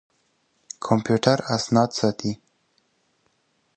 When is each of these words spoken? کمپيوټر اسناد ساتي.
کمپيوټر 0.85 1.37
اسناد 1.55 1.89
ساتي. 1.99 2.31